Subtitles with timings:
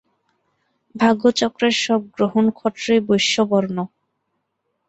[0.95, 3.77] ভাগ্যচক্রের সব গ্রহনক্ষত্রই বৈশ্যবর্ণ।